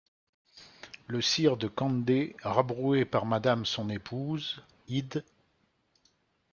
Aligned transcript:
Le 1.05 1.21
sire 1.21 1.57
de 1.57 1.67
Candé 1.67 2.35
rabbroué 2.41 3.05
par 3.05 3.27
madame 3.27 3.67
son 3.67 3.87
espouse 3.91 4.63
id. 4.87 5.23